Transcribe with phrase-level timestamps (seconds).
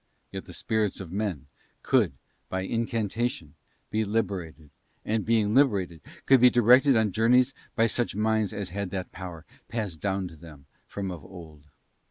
[0.31, 1.45] Yet the spirits of men
[1.83, 2.13] could
[2.49, 3.53] by incantation
[3.91, 4.71] be liberated,
[5.05, 9.45] and being liberated, could be directed on journeys by such minds as had that power
[9.67, 11.65] passed down to them from of old.